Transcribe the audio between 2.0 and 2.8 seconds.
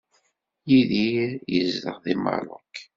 deg Meṛṛuk.